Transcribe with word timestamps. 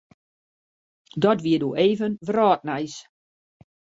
Dat 1.25 1.41
wie 1.45 1.59
doe 1.59 1.75
even 1.87 2.11
wrâldnijs. 2.27 2.95